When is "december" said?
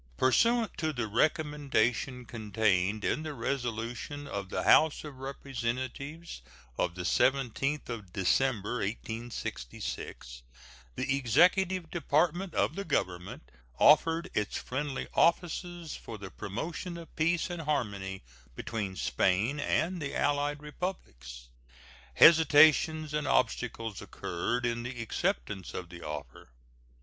8.11-8.77